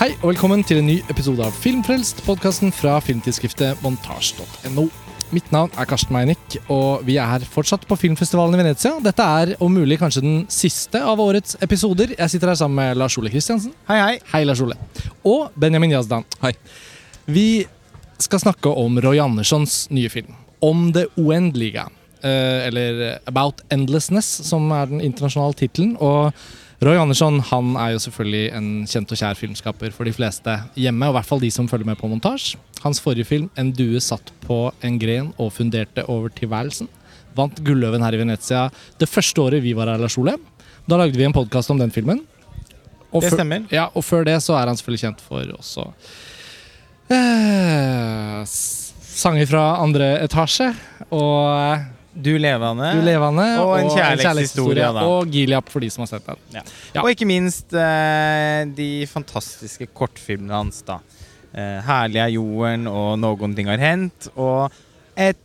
[0.00, 4.86] Hei og velkommen til en ny episode av Filmfrelst, podkasten fra filmtidsskriftet montasj.no.
[5.28, 8.94] Mitt navn er Karsten Meinick, og vi er her fortsatt på filmfestivalen i Venezia.
[9.04, 12.14] Dette er om mulig kanskje den siste av årets episoder.
[12.14, 13.74] Jeg sitter her sammen med Lars Ole Kristiansen.
[13.90, 14.14] Hei, hei.
[14.30, 14.78] Hei, Lars Ole.
[15.28, 16.24] Og Benjamin Yazdan.
[16.40, 16.54] Hei.
[17.28, 17.44] Vi
[18.24, 20.32] skal snakke om Roy Anderssons nye film.
[20.64, 21.84] Om det uendelige.
[22.24, 25.92] Eh, eller About Endlessness, som er den internasjonale tittelen.
[26.00, 26.32] Og
[26.80, 31.04] Roy Andersson han er jo selvfølgelig en kjent og kjær filmskaper for de fleste hjemme.
[31.10, 32.56] Og i hvert fall de som følger med på montasje.
[32.80, 36.88] Hans forrige film, 'En due satt på en gren og funderte over tilværelsen',
[37.36, 40.36] vant Gulløven her i Venezia det første året vi var her, Lars Ole.
[40.88, 42.20] Da lagde vi en podkast om den filmen.
[43.12, 43.66] Og Det før- stemmer.
[43.70, 45.92] Ja, og før det så er han selvfølgelig kjent for også
[47.10, 50.74] eh, sanger fra andre etasje.
[51.10, 52.90] Og eh, Du levende.
[52.96, 53.46] Du levende.
[53.62, 54.88] og en kjærlighetshistorie.
[55.06, 56.40] Og Giliap, for de som har sett den.
[56.56, 56.64] Ja.
[56.94, 57.04] Ja.
[57.04, 60.82] Og ikke minst eh, de fantastiske kortfilmene hans.
[60.86, 60.98] da.
[61.52, 64.30] Eh, 'Herlig er jorden' og 'Noen ting har hendt'.
[64.36, 64.70] Og
[65.16, 65.38] et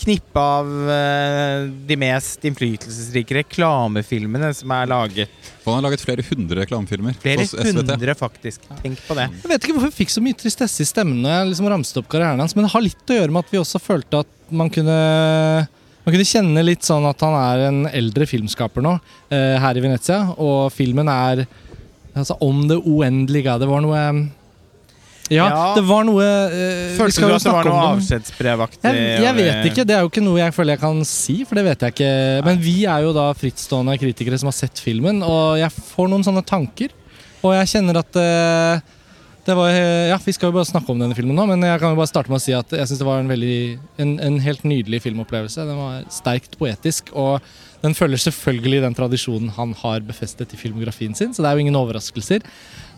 [0.00, 5.32] knippe av eh, de mest innflytelsesrike reklamefilmene som er laget.
[5.64, 8.64] Han har laget flere hundre reklamefilmer Flere hundre, faktisk.
[8.82, 9.26] Tenk på det.
[9.42, 12.00] Jeg vet ikke hvorfor jeg fikk så mye tristesse i stemmen når jeg liksom ramset
[12.00, 14.32] opp karrieren hans, men det har litt å gjøre med at vi også følte at
[14.50, 14.96] man kunne
[16.04, 18.94] man kunne kjenne litt sånn at han er en eldre filmskaper nå,
[19.30, 20.20] eh, her i Venezia.
[20.40, 21.44] Og filmen er
[22.16, 23.58] altså, om det uendelige.
[23.60, 24.04] Det var noe
[25.30, 25.74] Ja, Ja.
[25.76, 28.82] det var noe eh, Følte skal du at det var noe avskjedsbrevaktig?
[28.82, 31.54] Jeg, jeg vet ikke, det er jo ikke noe jeg føler jeg kan si, for
[31.60, 32.08] det vet jeg ikke.
[32.48, 36.26] Men vi er jo da frittstående kritikere som har sett filmen, og jeg får noen
[36.26, 36.90] sånne tanker.
[37.46, 38.82] Og jeg kjenner at eh,
[39.58, 41.98] var Ja, vi skal jo bare snakke om denne filmen nå, men jeg kan jo
[41.98, 43.56] bare starte med å si at jeg syns det var en veldig
[44.02, 45.66] en, en helt nydelig filmopplevelse.
[45.68, 47.40] Den var sterkt poetisk, og
[47.80, 51.64] den følger selvfølgelig den tradisjonen han har befestet i filmografien sin, så det er jo
[51.64, 52.44] ingen overraskelser.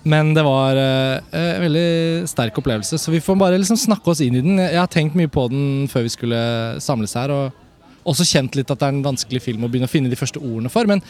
[0.03, 4.23] Men det var uh, en veldig sterk opplevelse, så vi får bare liksom snakke oss
[4.25, 4.59] inn i den.
[4.59, 6.41] Jeg har tenkt mye på den før vi skulle
[6.83, 7.62] samles her, og
[8.09, 10.41] også kjent litt at det er en vanskelig film å begynne å finne de første
[10.43, 10.89] ordene for.
[10.91, 11.03] Men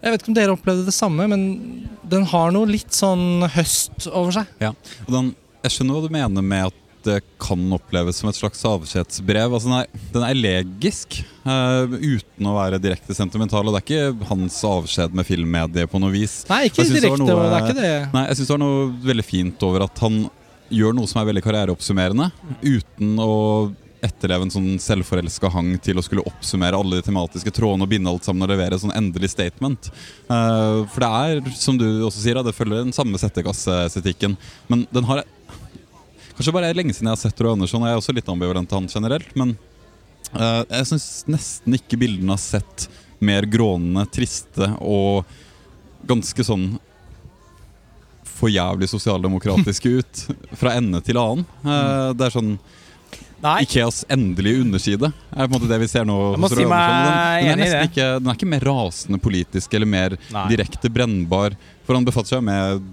[0.00, 1.46] jeg vet ikke om dere opplevde det samme, men
[2.06, 4.50] den har noe litt sånn høst over seg.
[4.62, 4.72] Ja.
[5.06, 5.32] Og den,
[5.66, 9.52] jeg skjønner hva du mener med at det kan oppleves som et slags avskjedsbrev.
[9.54, 13.62] Altså, den, er, den er elegisk uh, uten å være direkte sentimental.
[13.62, 16.40] Og det er ikke hans avskjed med filmmediet på noe vis.
[16.50, 17.94] Nei, ikke direkte, noe- det er ikke det.
[18.16, 20.24] Nei, jeg syns det var noe veldig fint over at han
[20.74, 22.30] gjør noe som er veldig karriereoppsummerende,
[22.66, 23.34] uten å
[24.04, 28.10] etterleve en sånn selvforelska hang til å skulle oppsummere alle de tematiske trådene og binde
[28.10, 29.90] alt sammen og levere sånn endelig statement.
[30.28, 34.36] Uh, for det er, som du også sier, det følger den samme settekasseestetikken.
[34.72, 35.24] Men den har
[36.36, 38.68] Kanskje bare lenge siden jeg har sett Roy Andersson, og jeg er også litt ambivalent
[38.68, 39.30] til han generelt.
[39.40, 39.54] Men
[40.34, 42.90] uh, jeg syns nesten ikke bildene har sett
[43.24, 45.24] mer grånende, triste og
[46.04, 46.74] ganske sånn
[48.36, 50.24] for jævlig sosialdemokratiske ut
[50.60, 51.46] fra ende til annen.
[51.64, 52.58] Uh, det er sånn
[53.46, 53.62] Nei.
[53.62, 56.18] Ikeas endelige underside er på en måte det vi ser nå.
[56.34, 59.90] Jeg må si meg den, den, er ikke, den er ikke mer rasende politisk eller
[59.90, 60.46] mer Nei.
[60.50, 61.54] direkte brennbar.
[61.86, 62.88] For han befatter seg med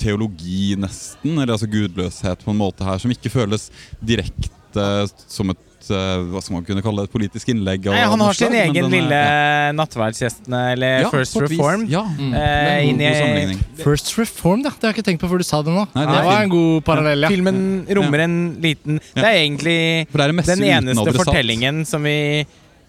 [0.00, 3.70] teologi, nesten, eller altså gudløshet på en måte her som ikke føles
[4.04, 4.84] direkte
[5.26, 7.86] som et hva skal man kunne kalle det, et politisk innlegg.
[7.92, 9.72] Nei, han har sin slag, egen lille ja.
[9.76, 11.40] nattverdsgjestene, eller Ja, First.
[11.46, 11.86] Reform.
[11.92, 12.32] Ja, Mm.
[12.32, 13.56] Eh.
[13.82, 14.70] First Reform, ja.
[14.70, 15.86] Det har jeg ikke tenkt på før du sa det nå.
[15.94, 17.32] Nei, det, det var en god parallell, ja.
[17.32, 17.58] Filmen
[17.98, 19.80] rommer en liten Det er egentlig
[20.10, 22.16] For det er en den eneste fortellingen som vi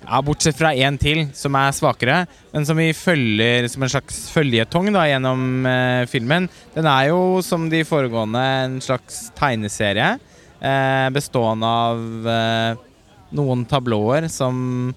[0.07, 2.21] ja, Bortsett fra én til, som er svakere,
[2.53, 6.47] men som vi følger som en slags føljetong da, gjennom eh, filmen.
[6.75, 10.13] Den er jo, som de foregående, en slags tegneserie.
[10.57, 12.85] Eh, bestående av eh,
[13.35, 14.93] noen tablåer som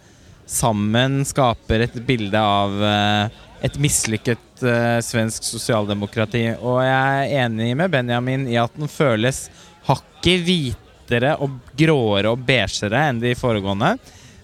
[0.50, 6.46] sammen skaper et bilde av eh, et mislykket eh, svensk sosialdemokrati.
[6.58, 9.48] Og jeg er enig med Benjamin i at den føles
[9.86, 13.94] hakket hvitere og gråere og beigere enn de foregående.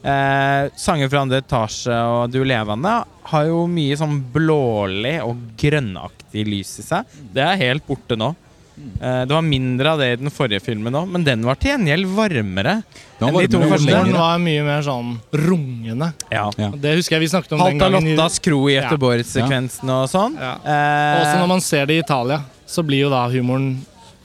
[0.07, 2.93] Eh, sanger fra andre etasje og Du levende
[3.27, 7.17] har jo mye sånn blålig og grønnaktig lys i seg.
[7.35, 8.35] Det er helt borte nå.
[8.77, 11.73] Eh, det var mindre av det i den forrige filmen òg, men den var til
[11.73, 12.75] gjengjeld varmere.
[13.19, 14.01] Den enn var de to varmere.
[14.05, 16.11] Den var mye mer sånn rungende.
[16.29, 16.47] Ja.
[16.61, 16.71] Ja.
[16.77, 17.97] Det husker jeg vi snakket om den gangen.
[18.03, 20.37] Halta Lottas kro i Göteborg-sekvensen og sånn.
[20.41, 20.55] Ja.
[20.61, 23.73] Eh, Også når man ser det i Italia, så blir jo da humoren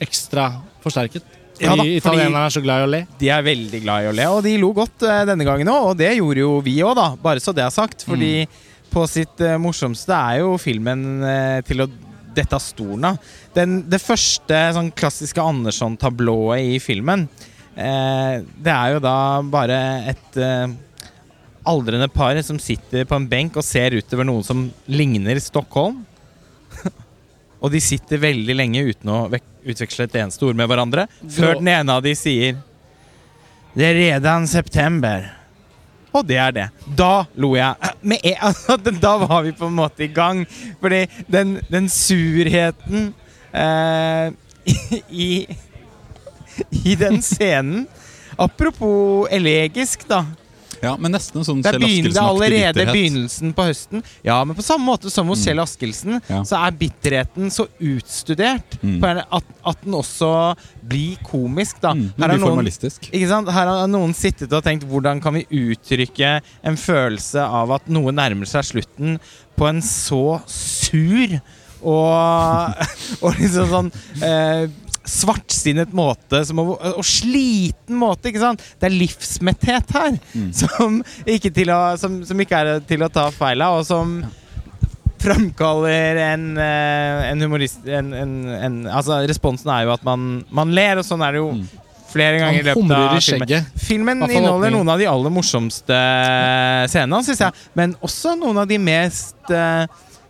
[0.01, 0.49] ekstra
[0.83, 1.23] forsterket.
[1.61, 3.01] Fordi Ja da, italienerne er så glad i å le.
[3.21, 5.91] De er veldig glad i å le, og de lo godt uh, denne gangen òg.
[5.91, 7.11] Og det gjorde jo vi òg, da.
[7.21, 8.03] Bare så det er sagt.
[8.07, 8.47] Fordi
[8.91, 11.89] på sitt uh, morsomste er jo filmen uh, til å
[12.35, 13.17] dette stolen av.
[13.55, 17.27] Den, det første sånn klassiske Andersson-tablået i filmen,
[17.75, 19.79] eh, det er jo da bare
[20.13, 20.73] et eh,
[21.67, 26.01] aldrende par som sitter på en benk og ser utover noe som ligner Stockholm.
[27.61, 31.59] Og de sitter veldig lenge uten å vek- utveksle et eneste ord med hverandre, før
[31.59, 32.55] den ene av de sier
[33.75, 35.27] Det er redan september.
[36.11, 36.65] Og det er det.
[36.97, 37.90] Da lo jeg.
[38.03, 40.45] En, altså, da var vi på en måte i gang.
[40.81, 43.13] Fordi den, den surheten
[43.53, 44.33] eh,
[45.25, 45.31] i,
[46.85, 47.87] i den scenen
[48.41, 50.23] Apropos elegisk, da.
[50.81, 54.03] Ja, men nesten sånn Det er, begyn- det er allerede begynnelsen på høsten.
[54.25, 55.45] Ja, men på samme måte som hos Mm.
[55.45, 56.41] Kjell Askelsen, Ja.
[56.43, 58.99] så er bitterheten så utstudert Mm.
[59.31, 61.93] at, at den også blir komisk, da.
[61.93, 62.55] Mm, Her er blir noen?
[63.51, 68.11] Her har noen sittet og tenkt hvordan kan vi uttrykke en følelse av at noe
[68.11, 69.19] nærmer seg slutten
[69.57, 71.39] på en så sur
[71.83, 72.75] og,
[73.23, 73.91] og liksom sånn
[74.23, 74.67] eh,
[75.11, 78.29] svartsinnet måte som, og, sliten måte.
[78.31, 78.63] ikke sant?
[78.79, 80.51] Det er livsmetthet her Mm.
[80.55, 84.21] som, ikke til å, som, som ikke er til å ta feil av, og som
[85.21, 90.71] framkaller en, eh, en humorist en, en, en, Altså, responsen er jo at man, man
[90.73, 91.67] ler, og sånn er det jo Mm.
[92.11, 93.67] flere ganger i løpet av filmen.
[93.79, 95.99] Filmen inneholder noen av de aller morsomste
[96.91, 97.53] scenene, syns jeg.
[97.77, 99.85] Men også noen av de mest eh,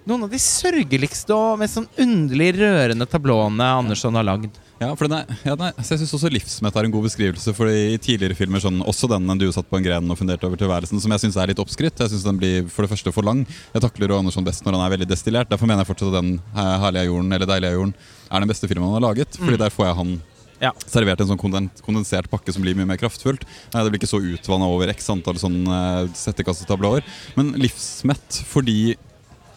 [0.09, 4.55] Noen av de sørgeligste og mest sånn underlig rørende tablåene Andersson har lagd.
[4.81, 7.53] Ja, for er, ja, er, jeg syns også livsmett er en god beskrivelse.
[7.53, 10.57] For i tidligere filmer, sånn, også den du satt på en gren og funderte over
[10.57, 12.01] tilværelsen, som jeg syns er litt oppskrytt.
[12.01, 13.43] Jeg synes den blir for det første for lang.
[13.75, 15.51] Jeg takler Andersson best når han er veldig destillert.
[15.53, 17.93] Derfor mener jeg fortsatt at den eh, herlige jorden, eller deilige jorden,
[18.31, 19.37] er den beste filmen han har laget.
[19.37, 19.63] Fordi Mm.
[19.67, 20.21] der får jeg han
[20.61, 20.71] Ja.
[20.85, 23.45] servert en sånn kondensert pakke som blir mye mer kraftfullt.
[23.75, 25.61] Eh, Det blir ikke så utvanna over x antall sånn
[26.09, 26.09] settekassetablåer.
[26.17, 27.03] settekastetablåer.
[27.37, 28.95] Men livsmett fordi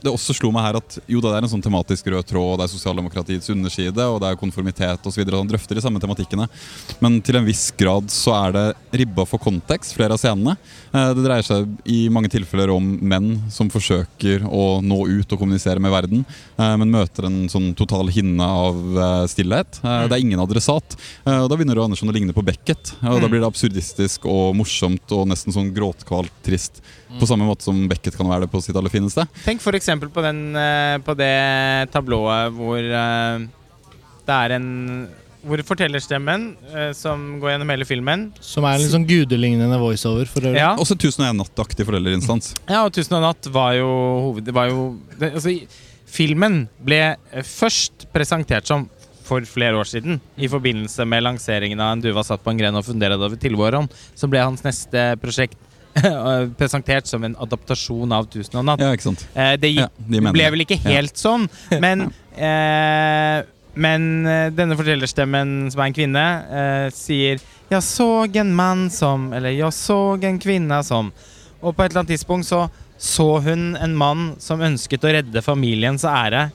[0.05, 2.51] det også slo meg her at jo da det er en sånn tematisk rød tråd,
[2.55, 5.23] og det er sosialdemokratiets underside, og det er konformitet osv.
[5.33, 6.47] Han drøfter de samme tematikkene.
[7.05, 8.65] Men til en viss grad så er det
[9.01, 10.56] ribba for kontekst, flere av scenene.
[10.93, 15.41] Eh, Det dreier seg i mange tilfeller om menn som forsøker å nå ut og
[15.41, 16.25] kommunisere med verden,
[16.59, 19.81] eh, men møter en sånn total hinne av eh, stillhet.
[19.85, 20.97] Eh, Det er ingen adressat.
[21.25, 22.93] Og da begynner Andersson å ligne på Beckett.
[23.03, 26.83] Og da blir det absurdistisk og morsomt og nesten sånn gråtkvalt trist.
[27.21, 29.23] På samme måte som Beckett kan være det på sitt aller fineste.
[29.45, 29.62] Tenk
[30.00, 30.12] f.eks.
[30.14, 33.44] På, den, eh, på det tablået hvor eh,
[34.25, 34.69] det er en
[35.44, 40.25] Hvor fortellerstemmen, eh, som går gjennom hele filmen Som er en litt sånn gudelignende voiceover.
[40.31, 40.41] For.
[40.56, 42.55] Ja, Også 'Tusen og en natt'-aktig foreldreinstans.
[42.69, 43.91] ja og 'Tusen og en natt' var jo
[44.31, 44.44] hoved...
[44.44, 45.52] Det var jo det, altså,
[46.14, 48.88] Filmen ble eh, først presentert som
[49.25, 52.76] for flere år siden, i forbindelse med lanseringen av 'En duva satt på en gren
[52.76, 55.56] og funderte over tilvåren', så ble hans neste prosjekt
[56.58, 58.81] presentert som en adaptasjon av 'Tusen og natt'.
[58.82, 59.26] Ja, ikke sant?
[59.35, 60.91] Eh, det gikk Ja, de ble vel ikke Ja.
[60.99, 61.49] helt sånn,
[61.85, 63.43] men eh,
[63.76, 69.32] Men eh, denne fortellerstemmen, som er en kvinne, eh, sier 'Jeg så en mann som'
[69.35, 71.11] Eller 'Jeg så en kvinne som'
[71.62, 75.43] Og på et eller annet tidspunkt så så hun en mann som ønsket å redde
[75.43, 76.52] familiens ære,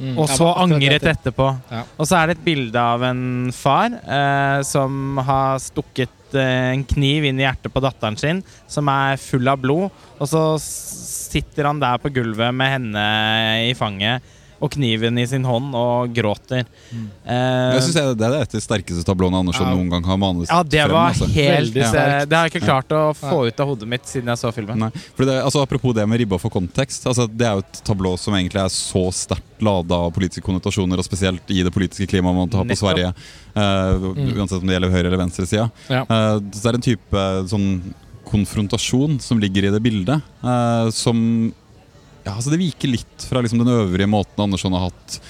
[0.00, 0.16] Mm.
[0.16, 1.50] og så angret etterpå.
[1.68, 1.82] Ja.
[2.00, 6.84] Og så er det et bilde av en far eh, som har stukket eh, en
[6.88, 10.02] kniv inn i hjertet på datteren sin, som er full av blod.
[10.16, 13.06] Og så sitter han der på gulvet med henne
[13.68, 14.24] i fanget
[14.60, 16.66] og kniven i sin hånd og gråter.
[17.24, 19.74] Eh, Jeg synes jeg, Det er et av de sterkeste tablåene Andersson Ja.
[19.74, 20.92] noen gang har manet ja, det frem.
[20.92, 21.28] var altså.
[21.32, 22.28] helt Veldig eh, sterkt.
[22.28, 24.78] Det har jeg ikke klart å få ut av hodet mitt siden jeg så filmen.
[24.78, 27.06] Nei, for det, altså Apropos det med ribba for kontekst.
[27.06, 30.96] Altså Det er jo et tablå som egentlig er så sterkt lada av politiske konnotasjoner,
[31.00, 32.84] og spesielt i det politiske klimaet man har på Nettopp.
[32.84, 33.14] Sverige.
[33.56, 35.70] eh, Uansett om det gjelder høyre- eller venstresida.
[35.88, 36.02] Ja.
[36.08, 37.94] Uh, så det er en type sånn
[38.30, 41.52] konfrontasjon som ligger i det bildet, eh, som
[42.24, 45.20] Ja, altså Det viker litt fra liksom den øvrige måten Andersson har hatt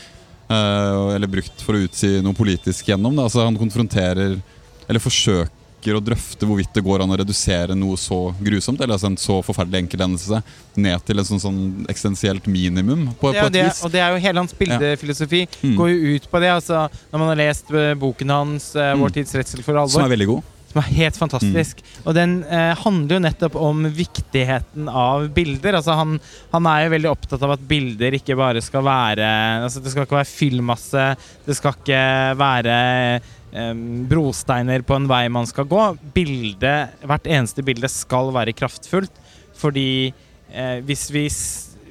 [0.50, 3.14] eh, Eller brukt for å utsi noe politisk gjennom.
[3.16, 3.28] Da.
[3.28, 4.40] Altså Han konfronterer,
[4.88, 9.06] eller forsøker å drøfte hvorvidt det går an å redusere noe så grusomt, eller altså
[9.08, 10.42] en så forferdelig enkelthendelse,
[10.76, 13.80] ned til en sånn, sånn eksistensielt minimum, på, Det på et det, vis.
[13.86, 15.46] og det er jo hele hans bildefilosofi.
[15.62, 15.76] Mm.
[15.78, 16.50] Går jo ut på det.
[16.58, 16.82] altså
[17.12, 19.14] Når man har lest eh, boken hans, eh, 'Vår Mm.
[19.14, 20.42] tids redsel for alvor', Som er veldig god.
[20.70, 21.80] Som er helt fantastisk.
[22.04, 25.80] Og den eh, handler jo nettopp om viktigheten av bilder.
[25.80, 26.20] Altså han,
[26.52, 29.26] han er jo veldig opptatt av at bilder ikke bare skal være
[29.64, 31.08] altså Det skal ikke være fyllmasse.
[31.48, 32.04] Det skal ikke
[32.38, 32.78] være
[33.18, 33.84] eh,
[34.14, 35.82] brosteiner på en vei man skal gå.
[36.14, 39.18] Bildet, hvert eneste bilde skal være kraftfullt.
[39.58, 41.26] Fordi eh, hvis, vi,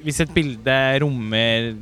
[0.06, 1.74] hvis et bilde rommer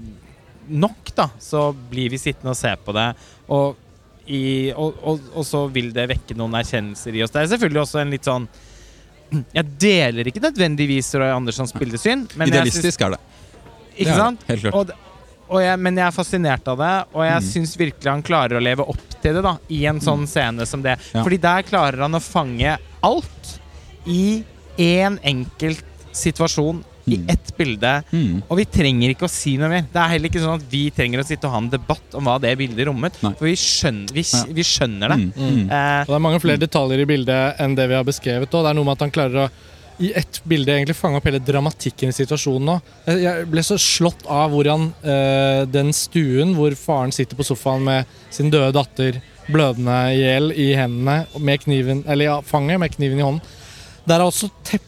[0.68, 3.12] nok, da, så blir vi sittende og se på det.
[3.54, 3.86] Og
[4.28, 7.32] i, og, og, og så vil det vekke noen erkjennelser i oss.
[7.32, 8.48] Det er selvfølgelig også en litt sånn
[9.58, 13.20] Jeg deler ikke nødvendigvis Roy Anderssons bildesyn, Idealistisk er det.
[13.96, 14.40] ikke Det er sant?
[14.44, 14.74] det, Helt klart.
[14.92, 14.92] Og,
[15.48, 17.46] og jeg, men jeg er fascinert av det, og jeg Mm.
[17.48, 20.82] syns virkelig han klarer å leve opp til det da i en sånn scene som
[20.84, 20.98] det.
[21.14, 21.22] Ja.
[21.24, 23.52] Fordi der klarer han å fange alt
[24.08, 24.42] i
[24.78, 26.82] én enkelt situasjon
[27.12, 27.28] i Mm.
[27.34, 27.92] ett bilde.
[28.12, 28.42] Mm.
[28.50, 29.82] Og vi trenger ikke å si noe mer.
[29.92, 32.24] Det er heller ikke sånn at vi trenger å sitte og ha en debatt om
[32.24, 33.16] hva det bildet rommet.
[33.22, 33.32] Nei.
[33.38, 34.44] For vi skjønner, vi, Ja.
[34.52, 35.18] vi skjønner det.
[35.18, 35.32] Mm.
[35.36, 35.70] Mm.
[35.70, 38.52] Eh, Og det er mange flere detaljer i bildet enn det vi har beskrevet.
[38.54, 39.50] Og det er noe med at han klarer å
[40.00, 42.80] i ett bilde egentlig fange opp hele dramatikken i situasjonen nå.
[43.08, 47.82] Jeg- Jeg ble så slått av hvordan eh, den stuen hvor faren sitter på sofaen
[47.82, 52.92] med sin døde datter blødende i hjel i hendene, med kniven, eller ja, fanget med
[52.92, 53.40] kniven i hånden.
[54.06, 54.84] Der er også teppet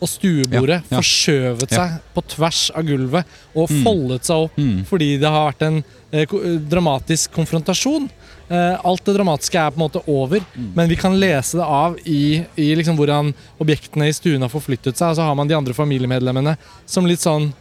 [0.00, 0.98] og stuebordet Ja, ja.
[1.00, 1.76] forskjøvet Ja.
[1.76, 3.24] seg på tvers av gulvet
[3.54, 3.82] og Mm.
[3.84, 4.84] foldet seg opp Mm.
[4.84, 8.08] fordi det har vært en eh, eh, dramatisk konfrontasjon.
[8.48, 10.72] Eh, alt det dramatiske er på en måte over, Mm.
[10.74, 14.94] men vi kan lese det av i, i liksom hvordan objektene i stuen har forflyttet
[14.96, 15.10] seg.
[15.10, 17.52] Og så har man de andre familiemedlemmene som litt sånn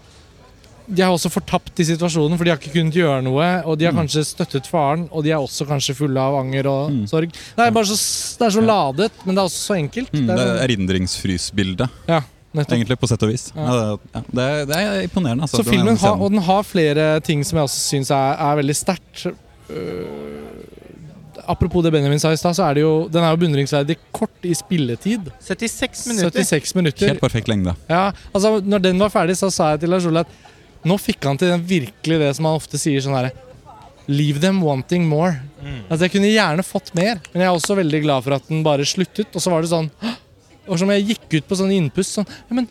[0.88, 3.48] De er også fortapt i situasjonen, for de har ikke kunnet gjøre noe.
[3.66, 4.04] Og de har Mm.
[4.04, 7.08] kanskje støttet faren, og de er også kanskje fulle av anger og Mm.
[7.10, 7.32] sorg.
[7.32, 7.98] Det er bare så,
[8.38, 10.12] det er så ladet, men det er også så enkelt.
[10.14, 10.28] Mm.
[10.28, 12.22] Det er, er erindringsfrysbildet, ja,
[12.54, 12.78] nettopp.
[12.78, 13.52] egentlig, på sett og vis.
[13.56, 13.98] Ja.
[14.14, 14.22] Ja.
[14.32, 15.42] det, er, det er imponerende.
[15.42, 18.56] Altså, Så filmen har, og den har flere ting som jeg også syns er, er
[18.62, 19.26] veldig sterkt.
[19.70, 20.56] Uh,
[21.48, 24.46] apropos det Benjamin sa i stad, så er det jo den er jo beundringsverdig kort
[24.46, 25.28] i spilletid.
[25.46, 26.42] 76 minutter.
[26.42, 27.08] 76 minutter.
[27.12, 27.76] Helt perfekt lengde.
[27.90, 30.28] Ja, altså når den var ferdig, så sa jeg til Lars Ole at
[30.86, 33.34] nå fikk han til den virkelig det som han ofte sier sånn herre
[34.08, 35.32] Leave them wanting more.
[35.64, 35.80] Mm.
[35.90, 38.60] Altså Jeg kunne gjerne fått mer, men jeg er også veldig glad for at den
[38.66, 39.32] bare sluttet.
[39.34, 39.88] Og så var det sånn
[40.70, 42.20] Og som jeg gikk ut på sånn innpust.
[42.20, 42.68] Sånn, ja, men,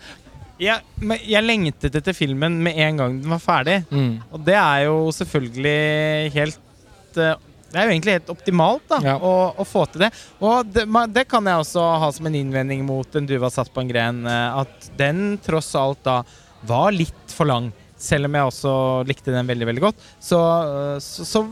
[0.63, 3.81] Ja, men jeg lengtet etter filmen med en gang den var ferdig.
[3.91, 7.35] mm, Og det er jo selvfølgelig helt eh,
[7.75, 9.19] Det er jo egentlig helt optimalt da, Ja.
[9.19, 10.13] å, å få til det.
[10.41, 10.87] Og det,
[11.19, 14.23] det kan jeg også ha som en innvending mot En duva satt på en gren.
[14.25, 16.21] eh, At den tross alt da
[16.63, 17.73] var litt for lang.
[18.05, 18.75] Selv om jeg også
[19.09, 20.09] likte den veldig veldig godt.
[20.23, 21.45] Så, eh, så, så,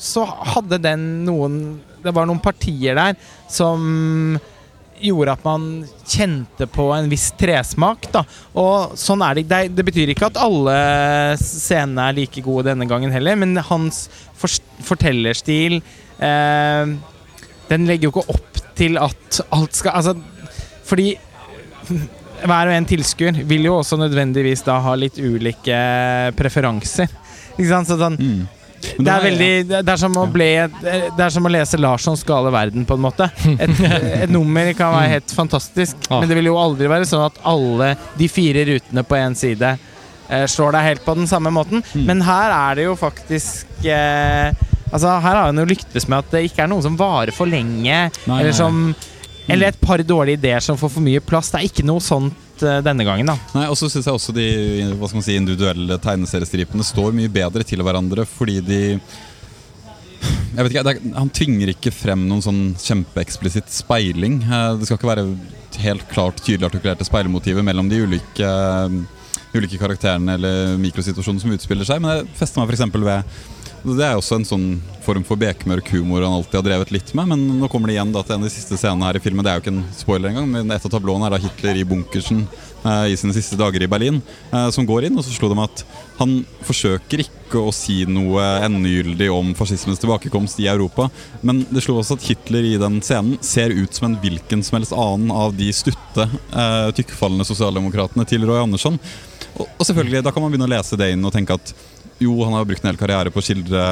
[0.00, 1.60] så hadde den noen
[2.00, 3.18] Det var noen partier der
[3.50, 4.38] som
[5.00, 5.62] gjorde at man
[6.04, 8.08] kjente på en viss tresmak.
[8.12, 8.22] Da.
[8.58, 9.46] Og sånn er det.
[9.50, 9.60] det.
[9.76, 10.76] Det betyr ikke at alle
[11.40, 14.06] scenene er like gode denne gangen heller, men hans
[14.40, 15.80] for fortellerstil
[16.24, 16.92] eh,
[17.68, 20.14] Den legger jo ikke opp til at alt skal Altså,
[20.88, 21.12] fordi
[22.44, 25.76] hver og en tilskuer vil jo også nødvendigvis da ha litt ulike
[26.38, 27.10] preferanser.
[27.56, 27.90] Ikke sant?
[27.90, 28.48] Så sånn, Mm.
[28.80, 30.46] Det er veldig Det er bli,
[31.16, 33.26] det er som å lese Larssons gale verden, på en måte.
[33.58, 33.82] Et,
[34.24, 36.20] et nummer kan være helt fantastisk, Ah.
[36.20, 39.74] men det vil jo aldri være sånn at alle de fire rutene på én side
[40.30, 41.84] eh, slår deg helt på den samme måten.
[41.94, 42.06] Mm.
[42.08, 44.52] Men her er det jo faktisk eh,
[44.90, 47.46] Altså, her har hun jo lyktes med at det ikke er noe som varer for
[47.46, 48.88] lenge, eller som
[49.52, 51.50] Eller et par dårlige ideer som får for mye plass.
[51.52, 53.36] Det er ikke noe sånt uh, denne gangen, da.
[53.56, 54.46] Nei, og så syns jeg også de
[54.94, 58.80] hva skal man si, individuelle tegneseriestripene står mye bedre til hverandre fordi de
[60.50, 64.40] jeg vet ikke, er, Han tvinger ikke frem noen sånn kjempeeksplisitt speiling.
[64.42, 65.26] Eh, Det skal ikke være
[65.80, 68.98] helt klart tydelig artikulerte speilmotiver mellom de ulike, eh,
[69.54, 72.02] ulike karakterene eller mikrosituasjonene som utspiller seg.
[72.02, 72.86] Men jeg fester meg f.eks.
[73.82, 74.66] ved Det er også en sånn
[75.00, 77.30] form for bekmørk humor han alltid har drevet litt med.
[77.32, 79.44] Men nå kommer det igjen da til en av de siste scenene her i filmen.
[79.44, 81.86] Det er jo ikke en spoiler engang, men et av tablåene er da Hitler i
[81.88, 82.44] bunkersen
[82.84, 84.20] eh, i sine siste dager i Berlin,
[84.52, 85.16] eh, som går inn.
[85.18, 85.84] Og så slo det meg at
[86.20, 86.36] han
[86.68, 91.08] forsøker ikke å si noe endegyldig om fascismens tilbakekomst i Europa.
[91.42, 94.78] Men det slo også at Hitler i den scenen ser ut som en hvilken som
[94.78, 99.00] helst annen av de stutte, eh, tykkfallende sosialdemokratene til Roy Andersson.
[99.56, 101.74] Og, og selvfølgelig, da kan man begynne å lese det inn og tenke at
[102.20, 103.82] jo, han har brukt en hel karriere på å skildre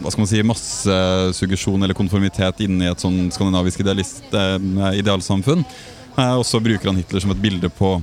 [0.00, 4.58] hva skal man si, massesuggesjon eller konformitet inni et sånn skandinavisk idealist, eh,
[4.98, 5.62] idealsamfunn.
[6.16, 7.96] Eh, og så bruker han Hitler som et bilde på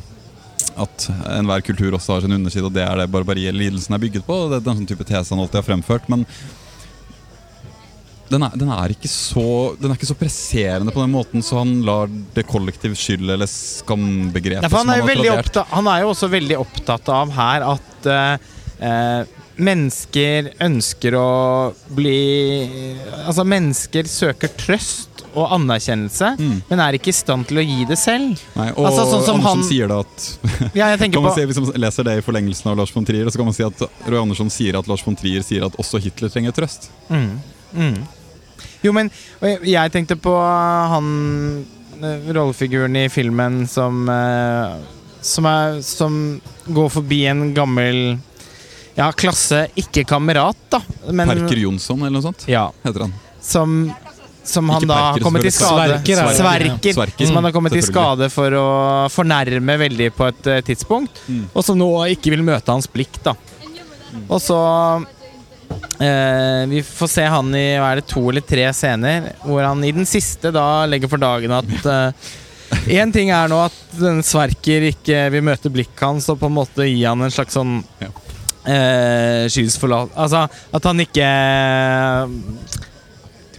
[0.80, 4.26] at enhver kultur også har sin underside, og det er det barbariet lidelsen er bygget
[4.26, 4.38] på.
[4.50, 6.08] Det er den sånn type tese han alltid har fremført.
[6.10, 6.26] Men
[8.34, 9.46] den er, den, er så,
[9.80, 13.50] den er ikke så presserende på den måten, så han lar det kollektiv skyld eller
[13.50, 18.12] skambegrepet han, er jo har opptatt, han er jo også veldig opptatt av her at
[18.18, 21.28] eh, mennesker ønsker å
[21.94, 22.20] bli
[23.24, 26.58] Altså, mennesker søker trøst og anerkjennelse, Mm.
[26.70, 28.38] men er ikke i stand til å gi det selv.
[28.56, 30.38] Nei, og Altså, sånn som Andersen han- sier da at
[30.78, 33.26] Ja, kan man på si, Hvis man leser det i forlengelsen av Lars von Trier,
[33.26, 36.00] så kan man si at Roy Andersson sier at Lars von Trier sier at også
[36.02, 36.90] Hitler trenger trøst.
[37.10, 37.40] mm,
[37.74, 37.98] mm.
[38.84, 41.08] Jo, men og jeg, jeg tenkte på han
[42.02, 44.84] eh, rollefiguren i filmen som eh,
[45.24, 48.18] som, er, som går forbi en gammel
[48.96, 50.82] ja, klasse, ikke kamerat, da.
[51.10, 53.16] Men, Perker Jonsson eller noe sånt, Ja, heter han.
[53.42, 53.78] som,
[54.44, 56.20] som han da har kommet i skade Sverker.
[56.20, 56.36] Sverker er.
[56.68, 56.98] Sverker.
[57.00, 58.68] Sverker, Som han har kommet i skade for å
[59.14, 61.24] fornærme veldig på et eh, tidspunkt.
[61.26, 61.48] Mm.
[61.54, 63.34] Og som nå ikke vil møte hans blikk, da.
[64.28, 64.60] Og så
[66.04, 69.84] eh, Vi får se han i hva er det, to eller tre scener, hvor han
[69.86, 72.32] i den siste da legger for dagen at eh,
[72.90, 76.56] Én ting er nå at den Sverker ikke vil møte blikket hans og på en
[76.56, 78.10] måte gi han en slags sånn Ja.
[78.66, 80.16] eh, skyldsforlat...
[80.18, 82.34] Altså at han ikke eh,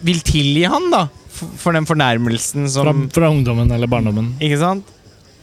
[0.04, 1.04] vil tilgi han, da.
[1.34, 4.34] For, for den fornærmelsen som Fra, fra ungdommen eller barndommen.
[4.42, 4.90] Ikke sant?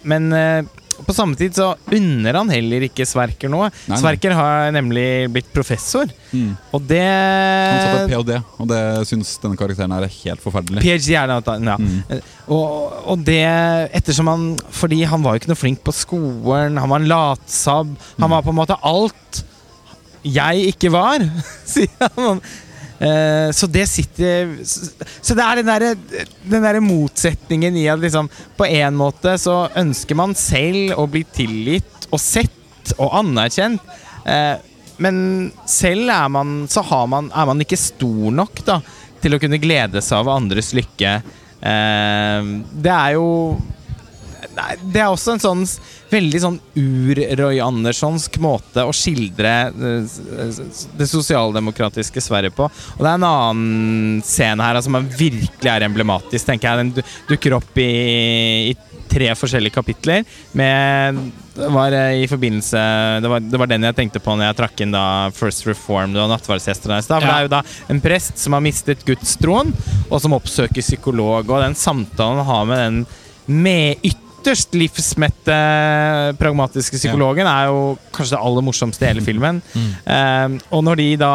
[0.08, 0.62] Men eh,
[1.08, 3.70] på samme tid så unner han heller ikke Sverker noe.
[3.90, 3.98] nei.
[4.02, 6.54] Sverker har nemlig blitt professor, Mm.
[6.72, 8.78] og det Han satt på ph.d., og det
[9.10, 10.80] syns denne karakteren er helt forferdelig.
[10.86, 11.76] PhD er det, ja.
[11.76, 12.22] Mm.
[12.56, 13.42] Og, og det
[14.00, 17.92] ettersom han Fordi han var jo ikke noe flink på skolen, han var en latsabb.
[18.22, 19.44] Han var på en måte alt
[20.24, 21.24] jeg ikke var,
[21.66, 22.40] sier han.
[23.02, 28.68] Eh, så det sitter Så det er den derre der motsetningen i at liksom På
[28.70, 33.82] en måte så ønsker man selv å bli tilgitt og sett og anerkjent.
[34.28, 34.58] Eh,
[35.02, 35.18] men
[35.70, 38.82] selv er man så man, er man ikke stor nok da
[39.22, 41.14] til å kunne glede seg over andres lykke.
[41.62, 42.50] Eh,
[42.84, 43.28] det er jo
[44.56, 45.66] Nei, det er også en sånn
[46.12, 50.16] veldig sånn ur-Roy Anderssonsk måte å skildre eh,
[51.00, 52.68] det sosialdemokratiske Sverige på.
[52.68, 56.92] Og det er en annen scene her altså, som altså, virkelig er emblematisk, tenker jeg.
[56.92, 57.92] Den dukker opp i,
[58.74, 60.28] i tre forskjellige kapitler.
[60.58, 61.24] Med
[61.72, 62.82] var eh, i forbindelse
[63.24, 65.06] det var, det var den jeg tenkte på når jeg trakk inn da
[65.36, 67.20] First Reformed og nattverdsgjestene i stad.
[67.24, 67.34] For Ja.
[67.34, 67.64] det er jo da
[67.96, 69.74] en prest som har mistet gudstroen,
[70.10, 71.48] og som oppsøker psykolog.
[71.48, 73.04] Og den samtalen han har med den
[73.52, 73.98] med
[74.42, 75.56] ytterst livsmette,
[76.42, 79.62] pragmatiske psykologen, er jo kanskje det aller morsomste i hele filmen.
[79.78, 81.34] Eh, og når de da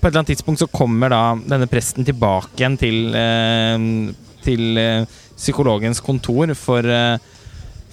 [0.00, 4.10] På et eller annet tidspunkt så kommer da denne presten tilbake igjen til, uh,
[4.44, 7.16] til uh, psykologens kontor for uh,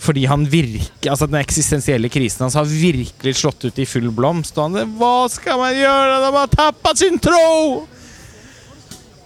[0.02, 4.58] fordi han virker Altså den eksistensielle krisen hans har virkelig slått ut i full blomst.
[4.58, 7.88] Og han Hva skal man gjøre man har tappa sin tro?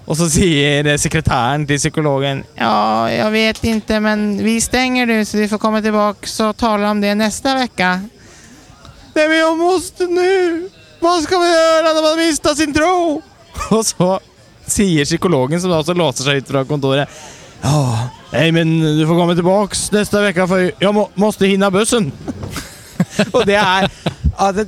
[0.06, 5.18] Og så sier eh, sekretæren til psykologen Ja, jeg vet ikke, men vi stenger du,
[5.26, 7.92] så vi får komme tilbake så tale om det neste uke.
[9.16, 10.70] Nei, men jeg måste nu!
[11.02, 12.94] Hva skal vi gjøre når man mister sin tro?
[13.72, 14.12] Og så
[14.70, 17.10] sier psykologen, som da også låser seg ut fra kontoret
[17.66, 22.12] Ja, nei, men du får komme tilbake neste uke, for jeg må, måste hinne bussen.
[23.36, 23.90] Og det er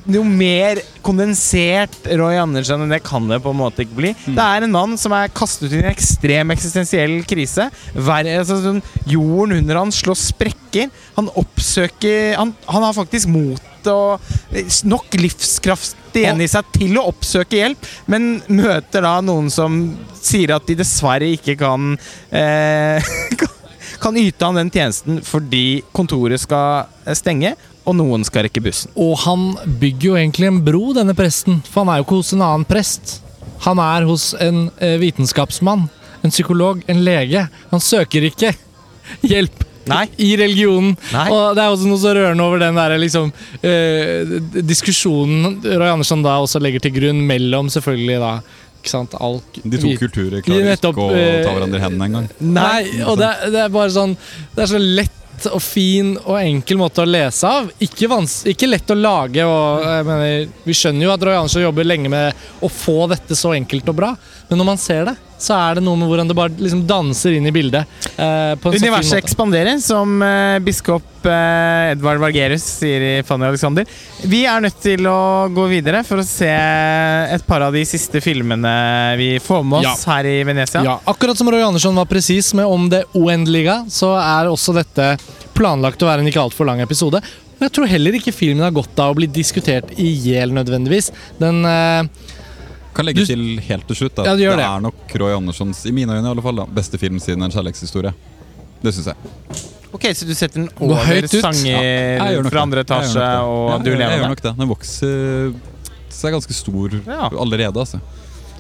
[0.08, 4.14] noe mer kondensert Roy Andersen enn det kan det på en måte ikke bli.
[4.26, 7.70] Det er en mann som er kastet ut i en ekstrem eksistensiell krise.
[7.94, 10.92] Hver, altså, sånn, jorden under han slår sprekker.
[11.18, 14.20] Han oppsøker Han, han har faktisk mot og
[14.90, 19.78] nok livskraft igjen i seg til å oppsøke hjelp, men møter da noen som
[20.18, 21.94] sier at de dessverre ikke kan
[22.36, 23.12] eh,
[24.04, 27.54] kan yte han den tjenesten fordi kontoret skal stenge,
[27.88, 28.92] og noen skal rekke bussen.
[29.00, 31.62] Og han bygger jo egentlig en bro, denne presten.
[31.68, 33.18] For han er jo ikke hos en annen prest.
[33.66, 35.88] Han er hos en eh, vitenskapsmann,
[36.22, 37.48] en psykolog, en lege.
[37.72, 38.52] Han søker ikke
[39.32, 40.04] hjelp Nei.
[40.20, 40.98] i religionen.
[41.16, 41.26] Nei.
[41.32, 43.32] Og det er også noe så rørende over den der liksom
[43.64, 48.34] eh, diskusjonen Roy Andersson da også legger til grunn mellom selvfølgelig da
[48.78, 52.08] ikke sant, alt, De to kulturer klarer nettopp, ikke å eh, ta hverandre i hendene
[52.08, 52.28] engang.
[52.40, 54.14] Nei, og det, det er bare sånn
[54.54, 57.70] Det er så lett og fin og enkel måte å lese av.
[57.84, 58.10] Ikke,
[58.50, 59.46] ikke lett å lage.
[59.46, 63.54] og mener, Vi skjønner jo at Roy Andersson jobber lenge med å få dette så
[63.54, 64.16] enkelt og bra,
[64.50, 67.38] men når man ser det, så er det noe med hvordan det bare liksom danser
[67.38, 67.86] inn i bildet.
[68.18, 73.86] eh, Universet ekspanderer, som eh, biskop eh, Edvard Vargerus sier i Fanny Alexander.
[74.26, 78.22] Vi er nødt til å gå videre for å se et par av de siste
[78.24, 78.74] filmene
[79.20, 80.84] vi får med oss her i Venezia.
[80.86, 85.14] Ja, akkurat som Roy Andersson var presis med om det uendelige, så er også dette
[85.58, 87.22] planlagt å være en ikke altfor lang episode.
[87.58, 91.10] Men jeg tror heller ikke filmen har godt av å bli diskutert i hjel nødvendigvis.
[91.42, 92.28] Den eh,
[92.98, 94.16] Kan legge Du- til helt til slutt.
[94.18, 94.24] Da.
[94.26, 94.66] Ja, det, det.
[94.66, 97.52] er nok Roy Anderssons, i mine øyne i alle fall, da, beste film siden En
[97.54, 98.14] kjærlighetshistorie.
[98.82, 99.16] Det syns jeg.
[99.94, 100.96] Ok, Så du setter den over
[101.30, 102.22] sanger fra det.
[102.22, 103.40] andre Jeg gjør nok etasje det.
[103.48, 104.00] og ja, Du det?
[104.00, 104.54] jeg gjør nok det.
[104.58, 105.54] Den vokser
[106.10, 107.30] seg ganske stor Ja.
[107.30, 108.00] allerede, altså.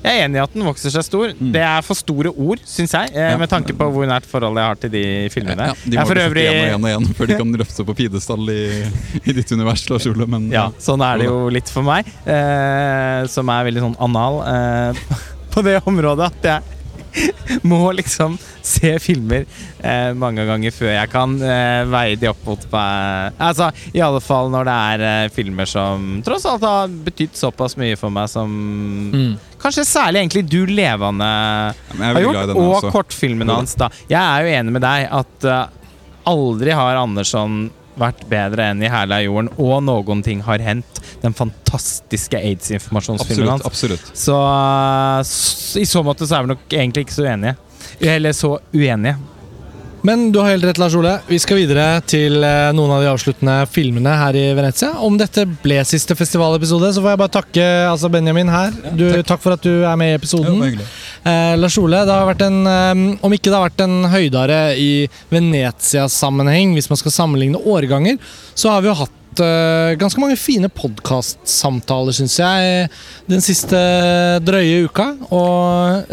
[0.03, 1.31] Jeg er enig i at den vokser seg stor.
[1.37, 1.49] Mm.
[1.55, 3.37] Det er for store ord, syns jeg, eh, Ja.
[3.41, 5.71] med tanke på hvor nært forhold jeg har til de filmene.
[5.71, 7.53] Ja, de jeg må jo for øvrig igjen og igjen og igjen før de kan
[7.63, 8.63] løfte på pidestall i,
[9.25, 9.87] i ditt univers.
[9.89, 13.85] Lars Ole, men Ja, sånn er det jo litt for meg, eh, som er veldig
[13.89, 15.05] sånn anal eh,
[15.53, 16.73] på det området at jeg
[17.67, 19.45] må liksom se filmer
[19.79, 23.37] eh, mange ganger før jeg kan eh, veie de opp mot meg.
[23.41, 27.77] Altså, I alle fall når det er eh, filmer som tross alt har betydd såpass
[27.79, 28.51] mye for meg som
[29.13, 29.31] mm.
[29.61, 32.91] Kanskje særlig egentlig Du levende har gjort, og også.
[32.93, 33.75] kortfilmen hans.
[33.79, 35.65] da Jeg er jo enig med deg at uh,
[36.29, 37.67] aldri har Andersson
[37.97, 40.99] vært bedre enn i Herlig jorden, og noen ting har hendt.
[41.23, 43.65] Den fantastiske aids-informasjonsfilmen hans.
[43.65, 44.11] absolutt.
[44.13, 45.23] Så, uh,
[45.81, 47.57] i så måte så er vi nok egentlig ikke så uenige.
[47.99, 49.17] Eller så uenige.
[50.07, 51.17] Men du har helt rett, Lars Ole.
[51.27, 54.93] Vi skal videre til eh, noen av de avsluttende filmene her i Venezia.
[55.03, 58.71] Om dette ble siste festivalepisode, så får jeg bare takke altså Benjamin her.
[58.95, 59.43] Du, takk.
[59.43, 60.79] for at du er med i episoden.
[61.27, 64.61] Eh, Lars Ole, det har vært en, eh, om ikke det har vært en høydare
[64.79, 64.89] i
[65.33, 68.15] Venezia-sammenheng, hvis man skal sammenligne årganger,
[68.55, 72.89] så har vi jo hatt uh, ganske mange fine podkastsamtaler, syns jeg,
[73.29, 73.79] den siste
[74.45, 75.11] drøye uka.
[75.29, 76.11] Og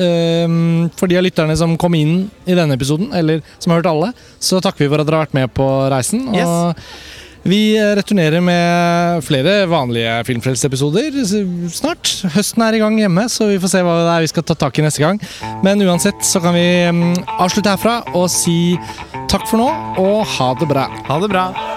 [0.48, 2.14] um, for de av lytterne som kom inn
[2.46, 5.28] i denne episoden, eller som har hørt alle, så takker vi for at dere har
[5.28, 6.28] vært med på reisen.
[6.34, 6.48] Yes.
[6.48, 11.18] Og vi returnerer med flere vanlige Filmfrelseepisoder
[11.68, 12.08] snart.
[12.32, 14.56] Høsten er i gang hjemme, så vi får se hva det er vi skal ta
[14.64, 15.20] tak i neste gang.
[15.66, 18.78] Men uansett så kan vi um, avslutte herfra og si
[19.28, 20.88] takk for nå, og ha det bra.
[21.10, 21.73] Ha det bra.